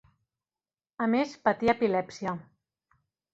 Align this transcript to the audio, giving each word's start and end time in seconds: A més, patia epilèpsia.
A 1.05 1.07
més, 1.15 1.35
patia 1.49 1.75
epilèpsia. 1.77 2.35